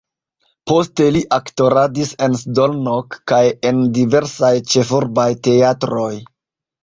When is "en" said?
2.27-2.37, 3.71-3.83